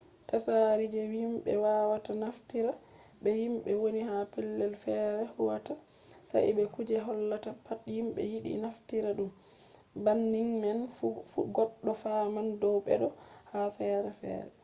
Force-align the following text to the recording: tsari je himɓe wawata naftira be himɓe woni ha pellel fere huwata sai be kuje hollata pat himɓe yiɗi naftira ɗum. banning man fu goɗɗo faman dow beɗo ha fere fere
tsari 0.29 0.85
je 0.93 1.01
himɓe 1.15 1.51
wawata 1.65 2.11
naftira 2.21 2.71
be 3.21 3.29
himɓe 3.41 3.71
woni 3.81 4.01
ha 4.09 4.17
pellel 4.33 4.73
fere 4.83 5.23
huwata 5.35 5.73
sai 6.29 6.49
be 6.57 6.63
kuje 6.73 6.95
hollata 7.05 7.51
pat 7.65 7.79
himɓe 7.97 8.21
yiɗi 8.31 8.51
naftira 8.63 9.09
ɗum. 9.17 9.29
banning 10.03 10.51
man 10.61 10.79
fu 11.31 11.39
goɗɗo 11.55 11.91
faman 12.03 12.47
dow 12.61 12.77
beɗo 12.85 13.07
ha 13.51 13.59
fere 13.77 14.09
fere 14.19 14.49